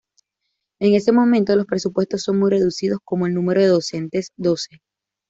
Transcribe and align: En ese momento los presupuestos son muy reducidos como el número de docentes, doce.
En 0.79 0.95
ese 0.95 1.11
momento 1.11 1.55
los 1.55 1.67
presupuestos 1.67 2.23
son 2.23 2.39
muy 2.39 2.49
reducidos 2.49 2.97
como 3.05 3.27
el 3.27 3.35
número 3.35 3.61
de 3.61 3.67
docentes, 3.67 4.31
doce. 4.35 4.81